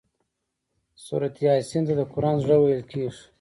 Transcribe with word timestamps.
سورة 1.03 1.29
یس 1.43 1.67
ته 1.85 1.93
د 1.99 2.01
قران 2.13 2.35
زړه 2.43 2.55
ويل 2.61 2.81
کيږي 2.91 3.21